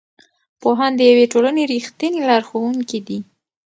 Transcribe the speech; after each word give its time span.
پوهان 0.61 0.91
د 0.95 1.01
یوې 1.11 1.25
ټولنې 1.33 1.63
رښتیني 1.71 2.21
لارښوونکي 2.29 2.99
دي. 3.07 3.19